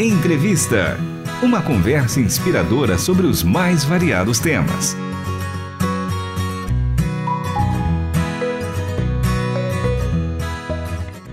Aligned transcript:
Entrevista. 0.00 0.96
Uma 1.42 1.60
conversa 1.60 2.20
inspiradora 2.20 2.96
sobre 2.96 3.26
os 3.26 3.42
mais 3.42 3.82
variados 3.82 4.38
temas. 4.38 4.94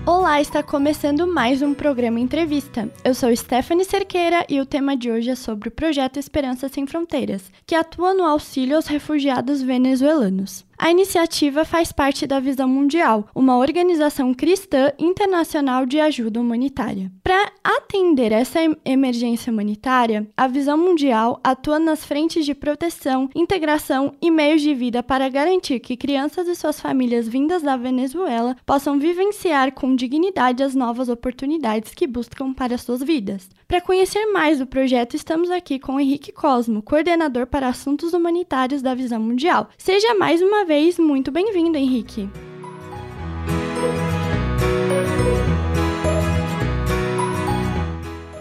Olá, 0.04 0.40
está 0.40 0.64
começando 0.64 1.28
mais 1.28 1.62
um 1.62 1.72
programa 1.72 2.18
Entrevista. 2.18 2.90
Eu 3.04 3.14
sou 3.14 3.34
Stephanie 3.36 3.84
Cerqueira 3.84 4.44
e 4.48 4.60
o 4.60 4.66
tema 4.66 4.96
de 4.96 5.12
hoje 5.12 5.30
é 5.30 5.36
sobre 5.36 5.68
o 5.68 5.72
projeto 5.72 6.18
Esperança 6.18 6.68
Sem 6.68 6.88
Fronteiras, 6.88 7.44
que 7.64 7.76
atua 7.76 8.14
no 8.14 8.24
auxílio 8.24 8.74
aos 8.74 8.88
refugiados 8.88 9.62
venezuelanos. 9.62 10.65
A 10.78 10.90
iniciativa 10.90 11.64
faz 11.64 11.90
parte 11.90 12.26
da 12.26 12.38
Visão 12.38 12.68
Mundial, 12.68 13.26
uma 13.34 13.56
organização 13.56 14.34
cristã 14.34 14.92
internacional 14.98 15.86
de 15.86 15.98
ajuda 15.98 16.38
humanitária. 16.38 17.10
Para 17.24 17.50
atender 17.64 18.30
essa 18.30 18.58
emergência 18.84 19.50
humanitária, 19.50 20.28
a 20.36 20.46
Visão 20.46 20.76
Mundial 20.76 21.40
atua 21.42 21.78
nas 21.78 22.04
frentes 22.04 22.44
de 22.44 22.54
proteção, 22.54 23.30
integração 23.34 24.14
e 24.20 24.30
meios 24.30 24.60
de 24.60 24.74
vida 24.74 25.02
para 25.02 25.30
garantir 25.30 25.80
que 25.80 25.96
crianças 25.96 26.46
e 26.46 26.54
suas 26.54 26.78
famílias 26.78 27.26
vindas 27.26 27.62
da 27.62 27.76
Venezuela 27.76 28.54
possam 28.66 28.98
vivenciar 28.98 29.72
com 29.72 29.96
dignidade 29.96 30.62
as 30.62 30.74
novas 30.74 31.08
oportunidades 31.08 31.94
que 31.94 32.06
buscam 32.06 32.52
para 32.52 32.76
suas 32.76 33.02
vidas. 33.02 33.48
Para 33.68 33.80
conhecer 33.80 34.26
mais 34.26 34.60
do 34.60 34.66
projeto, 34.66 35.16
estamos 35.16 35.50
aqui 35.50 35.80
com 35.80 35.98
Henrique 35.98 36.30
Cosmo, 36.30 36.80
coordenador 36.80 37.48
para 37.48 37.66
assuntos 37.66 38.12
humanitários 38.12 38.80
da 38.80 38.94
Visão 38.94 39.20
Mundial. 39.20 39.68
Seja 39.76 40.14
mais 40.14 40.40
uma 40.40 40.64
vez 40.64 41.00
muito 41.00 41.32
bem-vindo, 41.32 41.76
Henrique. 41.76 42.30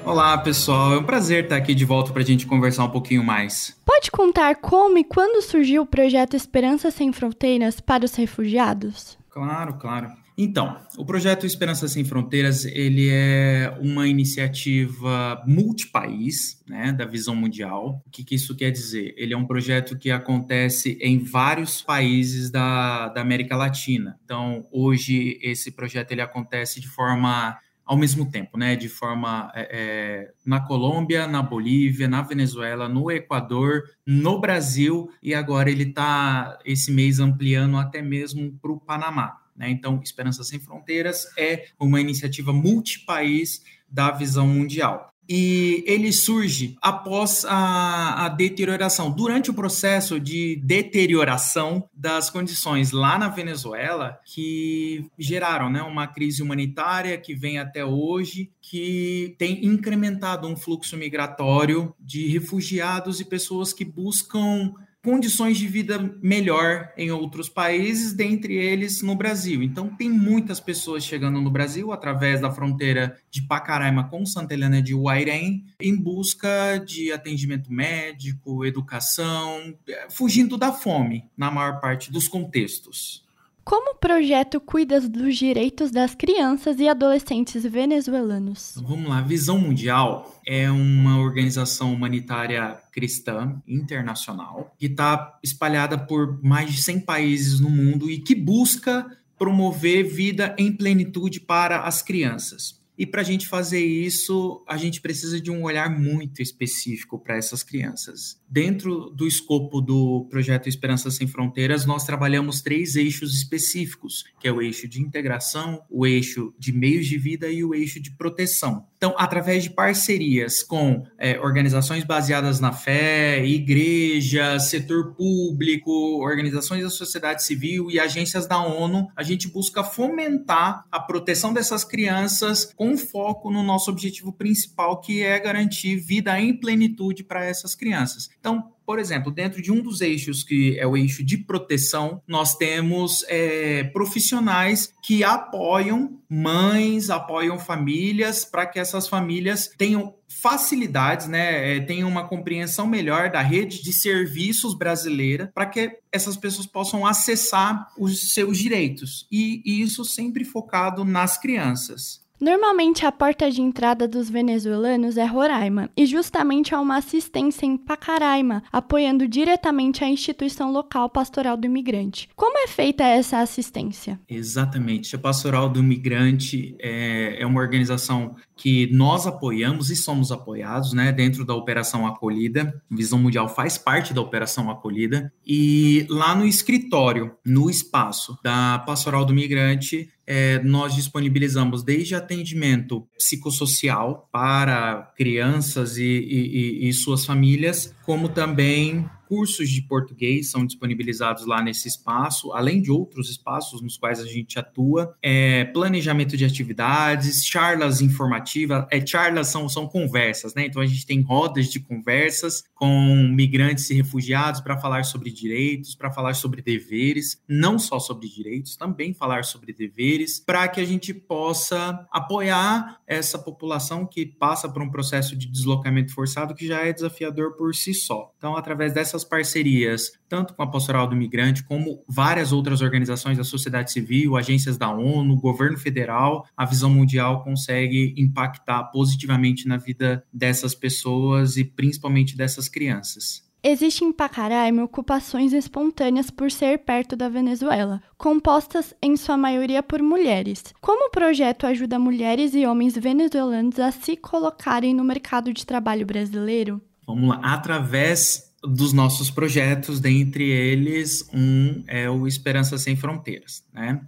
Olá, 0.05 0.37
pessoal. 0.37 0.93
É 0.93 0.97
um 0.99 1.03
prazer 1.03 1.45
estar 1.45 1.55
aqui 1.55 1.73
de 1.73 1.85
volta 1.85 2.13
para 2.13 2.21
a 2.21 2.25
gente 2.25 2.45
conversar 2.45 2.83
um 2.83 2.91
pouquinho 2.91 3.23
mais. 3.23 3.75
Pode 3.83 4.11
contar 4.11 4.55
como 4.57 4.99
e 4.99 5.03
quando 5.03 5.41
surgiu 5.41 5.81
o 5.81 5.87
projeto 5.87 6.35
Esperança 6.35 6.91
Sem 6.91 7.11
Fronteiras 7.11 7.79
para 7.79 8.05
os 8.05 8.13
refugiados? 8.13 9.17
Claro, 9.31 9.73
claro. 9.79 10.24
Então, 10.37 10.77
o 10.97 11.05
projeto 11.05 11.45
Esperança 11.45 11.87
Sem 11.87 12.03
Fronteiras 12.03 12.65
ele 12.65 13.09
é 13.09 13.73
uma 13.79 14.05
iniciativa 14.05 15.41
multipaís, 15.47 16.61
né, 16.67 16.91
da 16.91 17.05
visão 17.05 17.35
mundial. 17.35 18.03
O 18.05 18.09
que, 18.09 18.23
que, 18.23 18.35
isso 18.35 18.55
quer 18.55 18.69
dizer? 18.69 19.13
Ele 19.17 19.33
é 19.33 19.37
um 19.37 19.45
projeto 19.45 19.97
que 19.97 20.11
acontece 20.11 20.97
em 21.01 21.19
vários 21.19 21.81
países 21.81 22.51
da, 22.51 23.07
da 23.09 23.21
América 23.21 23.55
Latina. 23.55 24.19
Então, 24.25 24.67
hoje 24.71 25.39
esse 25.41 25.71
projeto 25.71 26.11
ele 26.11 26.21
acontece 26.21 26.81
de 26.81 26.87
forma 26.89 27.57
ao 27.85 27.95
mesmo 27.95 28.29
tempo, 28.29 28.57
né, 28.57 28.75
de 28.75 28.89
forma 28.89 29.51
é, 29.53 29.69
é, 29.71 30.31
na 30.43 30.59
Colômbia, 30.59 31.27
na 31.27 31.43
Bolívia, 31.43 32.07
na 32.07 32.23
Venezuela, 32.23 32.89
no 32.89 33.11
Equador, 33.11 33.83
no 34.05 34.41
Brasil 34.41 35.07
e 35.21 35.35
agora 35.35 35.69
ele 35.69 35.83
está 35.83 36.57
esse 36.65 36.91
mês 36.91 37.19
ampliando 37.19 37.77
até 37.77 38.01
mesmo 38.01 38.57
para 38.59 38.71
o 38.71 38.79
Panamá. 38.79 39.44
Né? 39.55 39.69
Então, 39.69 39.99
Esperança 40.03 40.43
Sem 40.43 40.59
Fronteiras 40.59 41.27
é 41.37 41.67
uma 41.79 42.01
iniciativa 42.01 42.51
multipaís 42.51 43.63
da 43.89 44.11
visão 44.11 44.47
mundial. 44.47 45.11
E 45.27 45.83
ele 45.87 46.11
surge 46.11 46.77
após 46.79 47.45
a, 47.45 48.25
a, 48.25 48.29
deterioração, 48.29 49.09
durante 49.09 49.49
o 49.49 49.55
processo 49.55 50.19
de 50.19 50.55
deterioração 50.57 51.89
das 51.91 52.29
condições 52.29 52.91
lá 52.91 53.17
na 53.17 53.27
Venezuela, 53.27 54.19
que 54.23 55.09
geraram 55.17 55.69
né, 55.69 55.81
uma 55.81 56.05
crise 56.05 56.43
humanitária 56.43 57.17
que 57.17 57.33
vem 57.33 57.57
até 57.57 57.83
hoje, 57.83 58.51
que 58.61 59.35
tem 59.39 59.65
incrementado 59.65 60.47
um 60.47 60.55
fluxo 60.55 60.95
migratório 60.95 61.93
de 61.99 62.27
refugiados 62.27 63.19
e 63.19 63.25
pessoas 63.25 63.73
que 63.73 63.83
buscam 63.83 64.73
condições 65.05 65.59
de 65.59 65.67
vida 65.67 65.99
melhor 66.19 66.91
em 66.97 67.11
outros 67.11 67.47
países, 67.47 68.11
dentre 68.11 68.55
eles 68.55 69.03
no 69.03 69.15
Brasil. 69.15 69.61
Então, 69.61 69.87
tem 69.87 70.09
muitas 70.09 70.59
pessoas 70.59 71.03
chegando 71.03 71.39
no 71.39 71.51
Brasil 71.51 71.91
através 71.91 72.41
da 72.41 72.51
fronteira 72.51 73.15
de 73.29 73.43
Pacaraima 73.43 74.09
com 74.09 74.25
Santa 74.25 74.55
Helena 74.55 74.81
de 74.81 74.95
Uairém, 74.95 75.63
em 75.79 75.95
busca 75.95 76.77
de 76.83 77.11
atendimento 77.11 77.71
médico, 77.71 78.65
educação, 78.65 79.75
fugindo 80.09 80.57
da 80.57 80.73
fome, 80.73 81.25
na 81.37 81.51
maior 81.51 81.79
parte 81.79 82.11
dos 82.11 82.27
contextos. 82.27 83.24
Como 83.65 83.93
o 83.93 83.95
projeto 83.95 84.61
cuida 84.61 85.01
dos 85.01 85.35
direitos 85.35 85.89
das 85.89 86.13
crianças 86.13 86.79
e 86.79 86.87
adolescentes 86.87 87.63
venezuelanos? 87.63 88.77
Então, 88.77 88.87
vamos 88.87 89.09
lá, 89.09 89.21
Visão 89.21 89.57
Mundial 89.57 90.39
é 90.45 90.69
uma 90.69 91.17
organização 91.17 91.91
humanitária 91.91 92.77
cristã 92.91 93.59
internacional 93.67 94.71
que 94.77 94.85
está 94.85 95.39
espalhada 95.43 95.97
por 95.97 96.43
mais 96.43 96.71
de 96.71 96.79
100 96.79 96.99
países 96.99 97.59
no 97.59 97.71
mundo 97.71 98.07
e 98.07 98.19
que 98.19 98.35
busca 98.35 99.03
promover 99.35 100.03
vida 100.03 100.55
em 100.59 100.71
plenitude 100.71 101.39
para 101.39 101.79
as 101.79 102.03
crianças. 102.03 102.84
E 102.97 103.05
para 103.05 103.21
a 103.21 103.23
gente 103.23 103.47
fazer 103.47 103.83
isso, 103.83 104.63
a 104.67 104.77
gente 104.77 105.01
precisa 105.01 105.39
de 105.39 105.51
um 105.51 105.63
olhar 105.63 105.89
muito 105.89 106.41
específico 106.41 107.19
para 107.19 107.37
essas 107.37 107.61
crianças. 107.61 108.41
Dentro 108.49 109.09
do 109.09 109.27
escopo 109.27 109.81
do 109.81 110.25
projeto 110.29 110.69
Esperança 110.69 111.11
Sem 111.11 111.27
Fronteiras, 111.27 111.85
nós 111.85 112.05
trabalhamos 112.05 112.61
três 112.61 112.95
eixos 112.95 113.35
específicos, 113.35 114.23
que 114.39 114.47
é 114.47 114.51
o 114.51 114.61
eixo 114.61 114.87
de 114.87 115.01
integração, 115.01 115.83
o 115.89 116.05
eixo 116.05 116.53
de 116.57 116.71
meios 116.71 117.05
de 117.07 117.17
vida 117.17 117.49
e 117.49 117.63
o 117.63 117.75
eixo 117.75 117.99
de 117.99 118.11
proteção. 118.11 118.87
Então, 118.97 119.13
através 119.17 119.63
de 119.63 119.69
parcerias 119.69 120.63
com 120.63 121.03
é, 121.17 121.39
organizações 121.39 122.03
baseadas 122.03 122.59
na 122.59 122.71
fé, 122.71 123.45
igreja, 123.45 124.59
setor 124.59 125.13
público, 125.15 125.91
organizações 126.21 126.83
da 126.83 126.89
sociedade 126.89 127.43
civil 127.43 127.91
e 127.91 127.99
agências 127.99 128.47
da 128.47 128.61
ONU, 128.61 129.07
a 129.15 129.23
gente 129.23 129.47
busca 129.47 129.83
fomentar 129.83 130.85
a 130.91 130.99
proteção 130.99 131.53
dessas 131.53 131.83
crianças 131.83 132.73
com 132.75 132.97
foco 132.97 133.51
no 133.51 133.63
nosso 133.63 133.91
objetivo 133.91 134.31
principal, 134.31 135.01
que 135.01 135.21
é 135.21 135.37
garantir 135.39 135.97
vida 135.97 136.39
em 136.39 136.57
plenitude 136.57 137.23
para 137.23 137.45
essas 137.45 137.75
crianças. 137.75 138.29
Então, 138.39 138.71
por 138.85 138.99
exemplo, 138.99 139.31
dentro 139.31 139.61
de 139.61 139.71
um 139.71 139.81
dos 139.81 140.01
eixos 140.01 140.43
que 140.43 140.77
é 140.79 140.85
o 140.85 140.95
eixo 140.95 141.23
de 141.23 141.37
proteção, 141.37 142.21
nós 142.27 142.55
temos 142.55 143.25
é, 143.27 143.83
profissionais 143.85 144.93
que 145.01 145.23
apoiam 145.23 146.19
mães, 146.29 147.09
apoiam 147.09 147.57
famílias 147.57 148.45
para 148.45 148.65
que 148.65 148.79
essas 148.79 149.07
famílias 149.07 149.69
tenham 149.77 150.13
facilidades, 150.27 151.27
né, 151.27 151.77
é, 151.77 151.79
tenham 151.79 152.09
uma 152.09 152.27
compreensão 152.27 152.87
melhor 152.87 153.31
da 153.31 153.41
rede 153.41 153.81
de 153.81 153.93
serviços 153.93 154.77
brasileira 154.77 155.51
para 155.53 155.65
que 155.65 155.97
essas 156.11 156.35
pessoas 156.35 156.67
possam 156.67 157.05
acessar 157.05 157.87
os 157.97 158.33
seus 158.33 158.57
direitos. 158.57 159.27
E, 159.31 159.61
e 159.65 159.81
isso 159.81 160.03
sempre 160.03 160.43
focado 160.43 161.05
nas 161.05 161.37
crianças. 161.37 162.24
Normalmente 162.39 163.05
a 163.05 163.11
porta 163.11 163.49
de 163.49 163.61
entrada 163.61 164.07
dos 164.07 164.29
venezuelanos 164.29 165.17
é 165.17 165.25
Roraima, 165.25 165.89
e 165.95 166.05
justamente 166.05 166.75
há 166.75 166.81
uma 166.81 166.97
assistência 166.97 167.65
em 167.65 167.77
Pacaraima, 167.77 168.61
apoiando 168.71 169.27
diretamente 169.27 170.03
a 170.03 170.09
instituição 170.09 170.71
local 170.71 171.09
pastoral 171.09 171.55
do 171.55 171.65
imigrante. 171.65 172.29
Como 172.35 172.57
é 172.57 172.67
feita 172.67 173.03
essa 173.03 173.39
assistência? 173.39 174.19
Exatamente. 174.29 175.15
A 175.15 175.19
Pastoral 175.19 175.69
do 175.69 175.79
Imigrante 175.79 176.75
é, 176.79 177.41
é 177.41 177.45
uma 177.45 177.61
organização 177.61 178.35
que 178.55 178.87
nós 178.93 179.27
apoiamos 179.27 179.89
e 179.89 179.95
somos 179.95 180.31
apoiados, 180.31 180.93
né, 180.93 181.11
dentro 181.11 181.45
da 181.45 181.53
Operação 181.53 182.07
Acolhida. 182.07 182.81
Visão 182.89 183.19
Mundial 183.19 183.49
faz 183.49 183.77
parte 183.77 184.13
da 184.13 184.21
Operação 184.21 184.69
Acolhida 184.69 185.31
e 185.45 186.05
lá 186.09 186.33
no 186.35 186.45
escritório, 186.45 187.35
no 187.45 187.69
espaço 187.69 188.37
da 188.43 188.79
Pastoral 188.79 189.25
do 189.25 189.33
Migrante, 189.33 190.09
é, 190.27 190.59
nós 190.63 190.95
disponibilizamos 190.95 191.83
desde 191.83 192.15
atendimento 192.15 193.07
psicossocial 193.15 194.27
para 194.31 195.13
crianças 195.15 195.97
e, 195.97 196.03
e, 196.03 196.89
e 196.89 196.93
suas 196.93 197.25
famílias, 197.25 197.93
como 198.03 198.29
também 198.29 199.07
cursos 199.27 199.69
de 199.69 199.81
português 199.81 200.49
são 200.49 200.65
disponibilizados 200.65 201.45
lá 201.45 201.61
nesse 201.61 201.87
espaço, 201.87 202.51
além 202.53 202.81
de 202.81 202.91
outros 202.91 203.29
espaços 203.29 203.81
nos 203.81 203.97
quais 203.97 204.19
a 204.19 204.25
gente 204.25 204.57
atua, 204.59 205.15
é, 205.21 205.65
planejamento 205.65 206.37
de 206.37 206.45
atividades, 206.45 207.45
charlas 207.45 208.01
informativas, 208.01 208.85
é, 208.91 209.05
charlas 209.05 209.47
são, 209.47 209.67
são 209.67 209.87
conversas, 209.87 210.53
né? 210.53 210.65
Então 210.65 210.81
a 210.81 210.85
gente 210.85 211.05
tem 211.05 211.21
rodas 211.21 211.67
de 211.67 211.79
conversas 211.79 212.63
com 212.73 213.27
migrantes 213.33 213.89
e 213.89 213.93
refugiados 213.93 214.61
para 214.61 214.77
falar 214.77 215.03
sobre 215.03 215.31
direitos, 215.31 215.95
para 215.95 216.11
falar 216.11 216.33
sobre 216.33 216.61
deveres, 216.61 217.41
não 217.47 217.79
só 217.79 217.99
sobre 217.99 218.27
direitos, 218.27 218.75
também 218.75 219.13
falar 219.13 219.43
sobre 219.43 219.73
deveres, 219.73 220.39
para 220.39 220.67
que 220.67 220.81
a 220.81 220.85
gente 220.85 221.13
possa 221.13 222.05
apoiar 222.11 222.99
essa 223.07 223.37
população 223.37 224.05
que 224.05 224.25
passa 224.25 224.67
por 224.69 224.81
um 224.81 224.89
processo 224.89 225.35
de 225.35 225.47
deslocamento 225.47 226.13
forçado 226.13 226.55
que 226.55 226.67
já 226.67 226.85
é 226.85 226.93
desafiador 226.93 227.53
por 227.55 227.73
si 227.73 227.93
só. 227.93 228.33
Então, 228.37 228.55
através 228.55 228.93
dessas 229.15 229.23
parcerias, 229.23 230.11
tanto 230.27 230.53
com 230.53 230.61
a 230.61 230.67
Pastoral 230.67 231.07
do 231.07 231.15
Migrante, 231.15 231.63
como 231.63 232.03
várias 232.07 232.51
outras 232.51 232.81
organizações 232.81 233.37
da 233.37 233.43
sociedade 233.43 233.91
civil, 233.91 234.35
agências 234.35 234.77
da 234.77 234.91
ONU, 234.91 235.37
governo 235.37 235.77
federal, 235.77 236.45
a 236.55 236.65
Visão 236.65 236.89
Mundial 236.89 237.43
consegue 237.43 238.13
impactar 238.17 238.83
positivamente 238.85 239.67
na 239.67 239.77
vida 239.77 240.23
dessas 240.31 240.75
pessoas 240.75 241.55
e 241.55 241.63
principalmente 241.63 242.35
dessas 242.35 242.67
crianças. 242.67 243.45
Existe 243.63 244.03
em 244.03 244.11
Pacaraima 244.11 244.83
ocupações 244.83 245.51
espontâneas 245.51 246.29
por 246.29 246.51
ser 246.51 246.79
perto 246.79 247.15
da 247.15 247.27
Venezuela, 247.27 247.99
compostas 248.15 248.93
em 249.01 249.17
sua 249.17 249.37
maioria 249.37 249.81
por 249.81 250.03
mulheres. 250.03 250.63
Como 250.79 251.07
o 251.07 251.09
projeto 251.09 251.65
ajuda 251.65 251.97
mulheres 251.97 252.53
e 252.53 252.63
homens 252.67 252.95
venezuelanos 252.95 253.79
a 253.79 253.91
se 253.91 254.15
colocarem 254.15 254.93
no 254.93 255.03
mercado 255.03 255.51
de 255.51 255.65
trabalho 255.65 256.05
brasileiro? 256.05 256.79
Vamos 257.07 257.29
lá, 257.29 257.39
através 257.43 258.54
dos 258.67 258.93
nossos 258.93 259.29
projetos, 259.29 259.99
dentre 259.99 260.43
eles, 260.49 261.27
um 261.33 261.83
é 261.87 262.09
o 262.09 262.27
Esperança 262.27 262.77
Sem 262.77 262.95
Fronteiras, 262.95 263.63
né? 263.73 264.01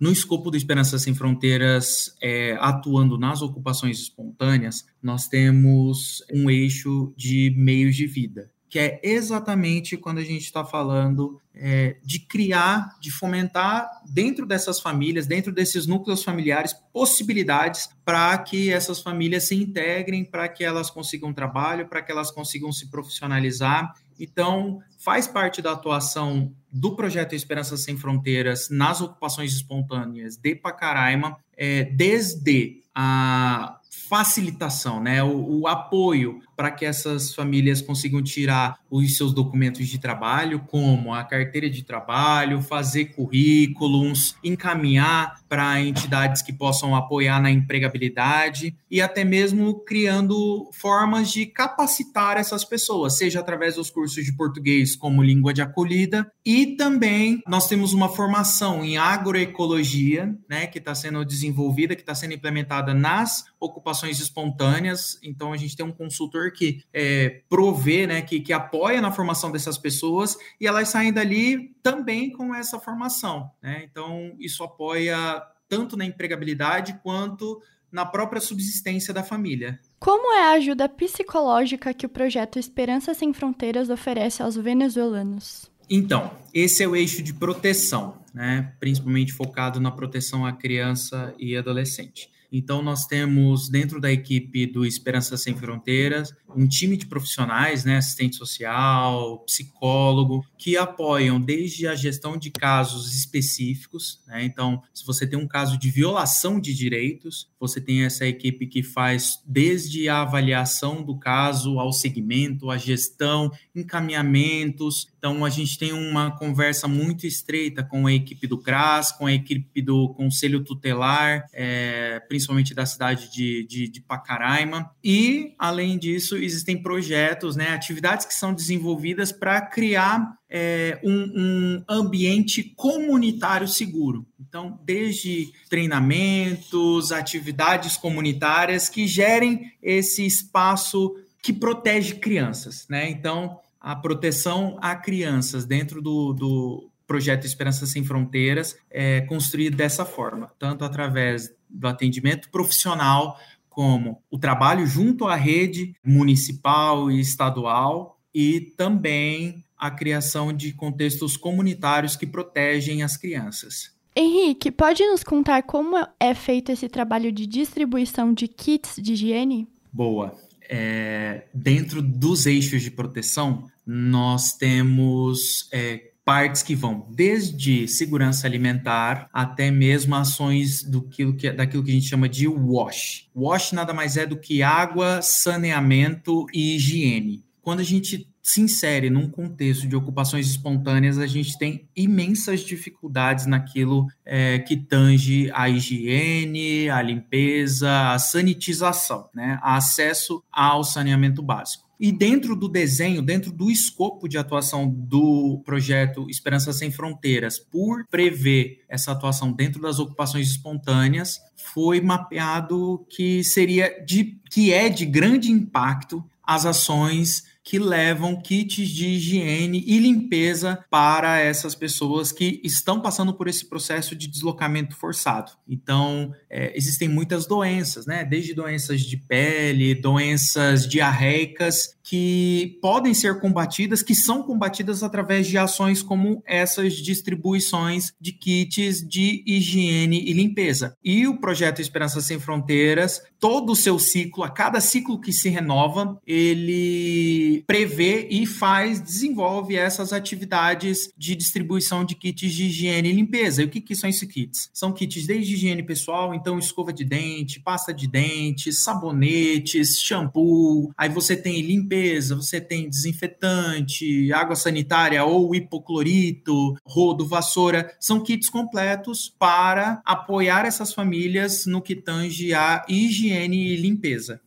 No 0.00 0.10
escopo 0.10 0.50
do 0.50 0.56
Esperança 0.56 0.98
Sem 0.98 1.14
Fronteiras, 1.14 2.14
é, 2.20 2.56
atuando 2.60 3.16
nas 3.16 3.42
ocupações 3.42 3.98
espontâneas, 3.98 4.84
nós 5.02 5.28
temos 5.28 6.22
um 6.32 6.50
eixo 6.50 7.14
de 7.16 7.54
meios 7.56 7.94
de 7.96 8.06
vida 8.06 8.50
que 8.68 8.78
é 8.78 9.00
exatamente 9.02 9.96
quando 9.96 10.18
a 10.18 10.24
gente 10.24 10.42
está 10.42 10.64
falando 10.64 11.40
é, 11.54 11.96
de 12.02 12.18
criar, 12.18 12.98
de 13.00 13.10
fomentar 13.10 13.88
dentro 14.08 14.44
dessas 14.44 14.80
famílias, 14.80 15.26
dentro 15.26 15.52
desses 15.52 15.86
núcleos 15.86 16.24
familiares, 16.24 16.74
possibilidades 16.92 17.88
para 18.04 18.36
que 18.38 18.72
essas 18.72 19.00
famílias 19.00 19.44
se 19.48 19.54
integrem, 19.54 20.24
para 20.24 20.48
que 20.48 20.64
elas 20.64 20.90
consigam 20.90 21.32
trabalho, 21.32 21.86
para 21.86 22.02
que 22.02 22.10
elas 22.10 22.30
consigam 22.30 22.72
se 22.72 22.90
profissionalizar. 22.90 23.94
Então, 24.18 24.80
faz 25.04 25.28
parte 25.28 25.60
da 25.60 25.72
atuação 25.72 26.50
do 26.72 26.96
projeto 26.96 27.34
Esperança 27.34 27.76
Sem 27.76 27.94
Fronteiras 27.94 28.70
nas 28.70 29.02
ocupações 29.02 29.52
espontâneas 29.52 30.38
de 30.38 30.54
Pacaraima, 30.56 31.36
é, 31.54 31.84
desde 31.84 32.82
a 32.94 33.78
facilitação, 34.08 35.02
né, 35.02 35.22
o, 35.22 35.60
o 35.60 35.68
apoio 35.68 36.40
para 36.56 36.70
que 36.70 36.84
essas 36.84 37.34
famílias 37.34 37.80
consigam 37.80 38.22
tirar 38.22 38.78
os 38.90 39.16
seus 39.16 39.32
documentos 39.32 39.88
de 39.88 39.98
trabalho, 39.98 40.60
como 40.60 41.12
a 41.12 41.24
carteira 41.24 41.68
de 41.68 41.82
trabalho, 41.82 42.62
fazer 42.62 43.06
currículos, 43.06 44.36
encaminhar 44.44 45.40
para 45.48 45.80
entidades 45.80 46.42
que 46.42 46.52
possam 46.52 46.94
apoiar 46.94 47.40
na 47.40 47.50
empregabilidade 47.50 48.76
e 48.90 49.00
até 49.00 49.24
mesmo 49.24 49.80
criando 49.84 50.68
formas 50.72 51.32
de 51.32 51.46
capacitar 51.46 52.36
essas 52.36 52.64
pessoas, 52.64 53.18
seja 53.18 53.40
através 53.40 53.74
dos 53.74 53.90
cursos 53.90 54.24
de 54.24 54.36
português 54.36 54.93
como 54.96 55.22
língua 55.22 55.52
de 55.52 55.62
acolhida 55.62 56.30
e 56.44 56.76
também 56.76 57.42
nós 57.46 57.68
temos 57.68 57.92
uma 57.92 58.08
formação 58.08 58.84
em 58.84 58.96
agroecologia, 58.96 60.36
né, 60.48 60.66
que 60.66 60.78
está 60.78 60.94
sendo 60.94 61.24
desenvolvida, 61.24 61.94
que 61.94 62.02
está 62.02 62.14
sendo 62.14 62.34
implementada 62.34 62.92
nas 62.92 63.44
ocupações 63.58 64.20
espontâneas. 64.20 65.18
Então 65.22 65.52
a 65.52 65.56
gente 65.56 65.76
tem 65.76 65.84
um 65.84 65.92
consultor 65.92 66.52
que 66.52 66.82
é, 66.92 67.42
provê, 67.48 68.06
né, 68.06 68.22
que, 68.22 68.40
que 68.40 68.52
apoia 68.52 69.00
na 69.00 69.12
formação 69.12 69.50
dessas 69.50 69.78
pessoas 69.78 70.36
e 70.60 70.66
elas 70.66 70.88
saem 70.88 71.12
dali 71.12 71.74
também 71.82 72.30
com 72.30 72.54
essa 72.54 72.78
formação. 72.78 73.50
Né? 73.62 73.86
Então, 73.90 74.34
isso 74.38 74.62
apoia 74.62 75.42
tanto 75.68 75.96
na 75.96 76.04
empregabilidade 76.04 76.98
quanto 77.02 77.60
na 77.94 78.04
própria 78.04 78.40
subsistência 78.40 79.14
da 79.14 79.22
família. 79.22 79.78
Como 80.00 80.32
é 80.32 80.48
a 80.48 80.52
ajuda 80.54 80.88
psicológica 80.88 81.94
que 81.94 82.04
o 82.04 82.08
projeto 82.08 82.58
Esperança 82.58 83.14
Sem 83.14 83.32
Fronteiras 83.32 83.88
oferece 83.88 84.42
aos 84.42 84.56
venezuelanos? 84.56 85.70
Então, 85.88 86.32
esse 86.52 86.82
é 86.82 86.88
o 86.88 86.96
eixo 86.96 87.22
de 87.22 87.32
proteção, 87.32 88.18
né? 88.34 88.72
principalmente 88.80 89.32
focado 89.32 89.78
na 89.78 89.92
proteção 89.92 90.44
à 90.44 90.52
criança 90.52 91.32
e 91.38 91.56
adolescente. 91.56 92.33
Então, 92.56 92.80
nós 92.80 93.04
temos 93.04 93.68
dentro 93.68 94.00
da 94.00 94.12
equipe 94.12 94.64
do 94.64 94.86
Esperança 94.86 95.36
Sem 95.36 95.56
Fronteiras 95.56 96.32
um 96.56 96.68
time 96.68 96.96
de 96.96 97.06
profissionais, 97.06 97.84
né, 97.84 97.96
assistente 97.96 98.36
social, 98.36 99.40
psicólogo, 99.40 100.46
que 100.56 100.76
apoiam 100.76 101.40
desde 101.40 101.88
a 101.88 101.96
gestão 101.96 102.36
de 102.36 102.52
casos 102.52 103.12
específicos. 103.12 104.22
Né? 104.24 104.44
Então, 104.44 104.80
se 104.94 105.04
você 105.04 105.26
tem 105.26 105.36
um 105.36 105.48
caso 105.48 105.76
de 105.76 105.90
violação 105.90 106.60
de 106.60 106.72
direitos, 106.72 107.48
você 107.58 107.80
tem 107.80 108.04
essa 108.04 108.24
equipe 108.24 108.68
que 108.68 108.84
faz 108.84 109.42
desde 109.44 110.08
a 110.08 110.22
avaliação 110.22 111.02
do 111.02 111.18
caso 111.18 111.80
ao 111.80 111.92
segmento, 111.92 112.70
a 112.70 112.78
gestão, 112.78 113.50
encaminhamentos. 113.74 115.08
Então, 115.18 115.44
a 115.44 115.50
gente 115.50 115.76
tem 115.76 115.92
uma 115.92 116.30
conversa 116.30 116.86
muito 116.86 117.26
estreita 117.26 117.82
com 117.82 118.06
a 118.06 118.12
equipe 118.12 118.46
do 118.46 118.58
CRAS, 118.58 119.10
com 119.10 119.26
a 119.26 119.32
equipe 119.32 119.82
do 119.82 120.10
Conselho 120.10 120.62
Tutelar, 120.62 121.46
é, 121.52 122.20
principalmente 122.44 122.74
da 122.74 122.84
cidade 122.84 123.30
de, 123.32 123.66
de, 123.66 123.88
de 123.88 124.00
Pacaraima. 124.00 124.90
E, 125.02 125.54
além 125.58 125.98
disso, 125.98 126.36
existem 126.36 126.80
projetos, 126.80 127.56
né, 127.56 127.70
atividades 127.70 128.26
que 128.26 128.34
são 128.34 128.52
desenvolvidas 128.52 129.32
para 129.32 129.60
criar 129.62 130.36
é, 130.48 131.00
um, 131.02 131.32
um, 131.36 131.84
ambiente 131.88 132.62
comunitário 132.76 133.66
seguro. 133.66 134.26
Então, 134.38 134.78
desde 134.84 135.52
treinamentos, 135.68 137.10
atividades 137.10 137.96
comunitárias 137.96 138.88
que 138.88 139.06
gerem 139.06 139.72
esse 139.82 140.24
espaço 140.24 141.16
que 141.42 141.52
protege 141.52 142.14
crianças, 142.14 142.86
né? 142.88 143.10
Então, 143.10 143.58
a 143.80 143.94
proteção 143.94 144.78
a 144.80 144.96
crianças 144.96 145.66
dentro 145.66 146.00
do, 146.00 146.32
do 146.32 146.90
projeto 147.06 147.46
Esperança 147.46 147.86
Sem 147.86 148.04
Fronteiras 148.04 148.76
é 148.90 149.20
construído 149.22 149.76
dessa 149.76 150.04
forma, 150.04 150.50
tanto 150.58 150.84
através 150.84 151.52
do 151.74 151.88
atendimento 151.88 152.50
profissional 152.50 153.38
como 153.68 154.22
o 154.30 154.38
trabalho 154.38 154.86
junto 154.86 155.26
à 155.26 155.34
rede 155.34 155.94
municipal 156.04 157.10
e 157.10 157.20
estadual 157.20 158.20
e 158.32 158.60
também 158.60 159.64
a 159.76 159.90
criação 159.90 160.52
de 160.52 160.72
contextos 160.72 161.36
comunitários 161.36 162.16
que 162.16 162.26
protegem 162.26 163.02
as 163.02 163.16
crianças. 163.16 163.92
Henrique, 164.16 164.70
pode 164.70 165.04
nos 165.04 165.24
contar 165.24 165.62
como 165.64 165.96
é 166.20 166.34
feito 166.34 166.70
esse 166.70 166.88
trabalho 166.88 167.32
de 167.32 167.46
distribuição 167.46 168.32
de 168.32 168.46
kits 168.46 168.94
de 169.02 169.14
higiene? 169.14 169.68
Boa. 169.92 170.32
É, 170.68 171.42
dentro 171.52 172.00
dos 172.00 172.46
eixos 172.46 172.80
de 172.82 172.92
proteção, 172.92 173.68
nós 173.84 174.52
temos 174.52 175.68
é, 175.72 176.12
partes 176.24 176.62
que 176.62 176.74
vão 176.74 177.06
desde 177.10 177.86
segurança 177.86 178.46
alimentar 178.46 179.28
até 179.32 179.70
mesmo 179.70 180.14
ações 180.14 180.82
do 180.82 181.02
que, 181.02 181.52
daquilo 181.52 181.84
que 181.84 181.90
a 181.90 181.94
gente 181.94 182.08
chama 182.08 182.28
de 182.28 182.48
wash. 182.48 183.28
Wash 183.34 183.72
nada 183.72 183.92
mais 183.92 184.16
é 184.16 184.24
do 184.24 184.38
que 184.38 184.62
água, 184.62 185.20
saneamento 185.20 186.46
e 186.52 186.76
higiene. 186.76 187.44
Quando 187.64 187.80
a 187.80 187.84
gente 187.84 188.28
se 188.42 188.60
insere 188.60 189.08
num 189.08 189.26
contexto 189.26 189.88
de 189.88 189.96
ocupações 189.96 190.46
espontâneas, 190.46 191.18
a 191.18 191.26
gente 191.26 191.56
tem 191.56 191.88
imensas 191.96 192.60
dificuldades 192.60 193.46
naquilo 193.46 194.06
é, 194.22 194.58
que 194.58 194.76
tange 194.76 195.50
a 195.54 195.66
higiene, 195.70 196.90
a 196.90 197.00
limpeza, 197.00 198.12
a 198.12 198.18
sanitização, 198.18 199.30
né? 199.34 199.58
A 199.62 199.76
acesso 199.76 200.44
ao 200.52 200.84
saneamento 200.84 201.42
básico. 201.42 201.84
E 201.98 202.12
dentro 202.12 202.54
do 202.54 202.68
desenho, 202.68 203.22
dentro 203.22 203.50
do 203.50 203.70
escopo 203.70 204.28
de 204.28 204.36
atuação 204.36 204.86
do 204.86 205.62
projeto 205.64 206.28
Esperança 206.28 206.70
Sem 206.70 206.90
Fronteiras, 206.90 207.58
por 207.58 208.06
prever 208.10 208.84
essa 208.90 209.12
atuação 209.12 209.50
dentro 209.50 209.80
das 209.80 209.98
ocupações 209.98 210.48
espontâneas, 210.48 211.40
foi 211.56 212.02
mapeado 212.02 213.06
que 213.08 213.42
seria 213.42 214.04
de 214.04 214.38
que 214.50 214.70
é 214.70 214.90
de 214.90 215.06
grande 215.06 215.50
impacto 215.50 216.22
as 216.46 216.66
ações 216.66 217.53
que 217.64 217.78
levam 217.78 218.36
kits 218.36 218.86
de 218.90 219.06
higiene 219.06 219.82
e 219.86 219.98
limpeza 219.98 220.84
para 220.90 221.38
essas 221.40 221.74
pessoas 221.74 222.30
que 222.30 222.60
estão 222.62 223.00
passando 223.00 223.32
por 223.32 223.48
esse 223.48 223.64
processo 223.64 224.14
de 224.14 224.28
deslocamento 224.28 224.94
forçado. 224.94 225.52
Então, 225.66 226.32
é, 226.50 226.76
existem 226.76 227.08
muitas 227.08 227.46
doenças, 227.46 228.04
né? 228.04 228.22
Desde 228.22 228.52
doenças 228.52 229.00
de 229.00 229.16
pele, 229.16 229.94
doenças 229.94 230.86
diarreicas, 230.86 231.96
que 232.04 232.78
podem 232.82 233.14
ser 233.14 233.40
combatidas, 233.40 234.02
que 234.02 234.14
são 234.14 234.42
combatidas 234.42 235.02
através 235.02 235.46
de 235.46 235.56
ações 235.56 236.02
como 236.02 236.42
essas 236.46 236.92
distribuições 236.92 238.12
de 238.20 238.30
kits 238.30 239.00
de 239.08 239.42
higiene 239.46 240.22
e 240.28 240.34
limpeza. 240.34 240.94
E 241.02 241.26
o 241.26 241.38
projeto 241.38 241.80
Esperança 241.80 242.20
Sem 242.20 242.38
Fronteiras, 242.38 243.22
todo 243.40 243.72
o 243.72 243.76
seu 243.76 243.98
ciclo, 243.98 244.44
a 244.44 244.50
cada 244.50 244.82
ciclo 244.82 245.18
que 245.18 245.32
se 245.32 245.48
renova, 245.48 246.20
ele 246.26 247.53
prevê 247.62 248.26
e 248.30 248.46
faz, 248.46 249.00
desenvolve 249.00 249.76
essas 249.76 250.12
atividades 250.12 251.10
de 251.16 251.34
distribuição 251.34 252.04
de 252.04 252.14
kits 252.14 252.52
de 252.52 252.64
higiene 252.64 253.10
e 253.10 253.12
limpeza. 253.12 253.62
E 253.62 253.66
o 253.66 253.68
que, 253.68 253.80
que 253.80 253.94
são 253.94 254.08
esses 254.08 254.28
kits? 254.28 254.70
São 254.72 254.92
kits 254.92 255.26
desde 255.26 255.54
higiene 255.54 255.82
pessoal, 255.82 256.34
então 256.34 256.58
escova 256.58 256.92
de 256.92 257.04
dente, 257.04 257.60
pasta 257.60 257.92
de 257.92 258.06
dente, 258.06 258.72
sabonetes, 258.72 260.00
shampoo. 260.00 260.92
Aí 260.96 261.08
você 261.08 261.36
tem 261.36 261.60
limpeza, 261.60 262.36
você 262.36 262.60
tem 262.60 262.88
desinfetante, 262.88 264.32
água 264.32 264.56
sanitária 264.56 265.24
ou 265.24 265.54
hipoclorito, 265.54 266.76
rodo, 266.84 267.26
vassoura. 267.26 267.94
São 268.00 268.22
kits 268.22 268.48
completos 268.48 269.34
para 269.38 270.00
apoiar 270.04 270.66
essas 270.66 270.92
famílias 270.92 271.66
no 271.66 271.82
que 271.82 271.94
tange 271.94 272.54
a 272.54 272.84
higiene 272.88 273.72
e 273.72 273.76
limpeza. 273.76 274.40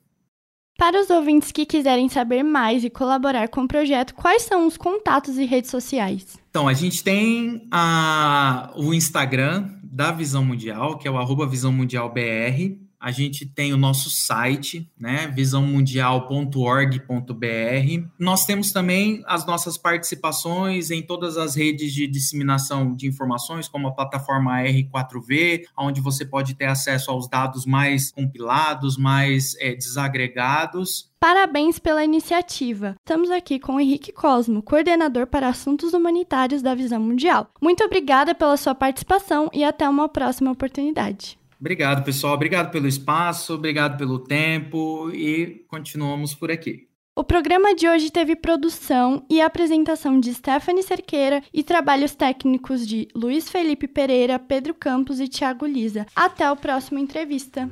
Para 0.77 1.01
os 1.01 1.09
ouvintes 1.09 1.51
que 1.51 1.65
quiserem 1.65 2.07
saber 2.07 2.43
mais 2.43 2.83
e 2.83 2.89
colaborar 2.89 3.47
com 3.47 3.61
o 3.61 3.67
projeto, 3.67 4.13
quais 4.13 4.43
são 4.43 4.67
os 4.67 4.77
contatos 4.77 5.35
e 5.39 5.43
redes 5.43 5.71
sociais? 5.71 6.37
Então, 6.51 6.67
a 6.67 6.73
gente 6.73 7.03
tem 7.03 7.67
a, 7.71 8.71
o 8.75 8.93
Instagram 8.93 9.71
da 9.81 10.11
Visão 10.11 10.45
Mundial, 10.45 10.99
que 10.99 11.07
é 11.07 11.11
o 11.11 11.17
arroba 11.17 11.47
Visão 11.47 11.71
Mundial 11.71 12.13
BR 12.13 12.77
a 12.99 13.11
gente 13.11 13.45
tem 13.45 13.73
o 13.73 13.77
nosso 13.77 14.09
site, 14.09 14.89
né, 14.99 15.27
visãomundial.org.br. 15.27 18.07
Nós 18.19 18.45
temos 18.45 18.71
também 18.71 19.23
as 19.25 19.45
nossas 19.45 19.77
participações 19.77 20.89
em 20.89 21.01
todas 21.01 21.37
as 21.37 21.55
redes 21.55 21.93
de 21.93 22.07
disseminação 22.07 22.95
de 22.95 23.07
informações, 23.07 23.67
como 23.67 23.87
a 23.87 23.91
plataforma 23.91 24.61
R4V, 24.61 25.65
onde 25.77 26.01
você 26.01 26.25
pode 26.25 26.55
ter 26.55 26.65
acesso 26.65 27.11
aos 27.11 27.29
dados 27.29 27.65
mais 27.65 28.11
compilados, 28.11 28.97
mais 28.97 29.55
é, 29.59 29.75
desagregados. 29.75 31.11
Parabéns 31.19 31.79
pela 31.79 32.03
iniciativa. 32.03 32.95
Estamos 32.99 33.31
aqui 33.31 33.59
com 33.59 33.75
o 33.75 33.79
Henrique 33.79 34.11
Cosmo, 34.11 34.61
coordenador 34.61 35.27
para 35.27 35.47
assuntos 35.47 35.93
humanitários 35.93 36.61
da 36.61 36.75
Visão 36.75 36.99
Mundial. 36.99 37.49
Muito 37.61 37.83
obrigada 37.83 38.35
pela 38.35 38.57
sua 38.57 38.75
participação 38.75 39.49
e 39.53 39.63
até 39.63 39.87
uma 39.89 40.07
próxima 40.07 40.51
oportunidade. 40.51 41.36
Obrigado, 41.59 42.03
pessoal. 42.03 42.33
Obrigado 42.33 42.71
pelo 42.71 42.87
espaço, 42.87 43.53
obrigado 43.53 43.97
pelo 43.97 44.19
tempo 44.19 45.09
e 45.11 45.65
continuamos 45.67 46.33
por 46.35 46.51
aqui. 46.51 46.87
O 47.15 47.23
programa 47.23 47.73
de 47.73 47.89
hoje 47.89 48.11
teve 48.11 48.35
produção 48.35 49.25
e 49.27 49.41
apresentação 49.41 50.19
de 50.19 50.31
Stephanie 50.31 50.83
Cerqueira 50.83 51.41
e 51.51 51.63
trabalhos 51.63 52.13
técnicos 52.13 52.85
de 52.85 53.07
Luiz 53.15 53.49
Felipe 53.49 53.87
Pereira, 53.87 54.37
Pedro 54.37 54.75
Campos 54.75 55.19
e 55.19 55.27
Tiago 55.27 55.65
Lisa. 55.65 56.05
Até 56.15 56.51
o 56.51 56.55
próximo 56.55 56.99
entrevista. 56.99 57.67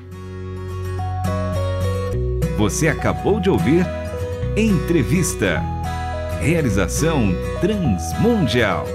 Você 2.57 2.87
acabou 2.87 3.39
de 3.39 3.51
ouvir 3.51 3.85
Entrevista. 4.57 5.61
Realização 6.39 7.33
Transmundial. 7.59 8.85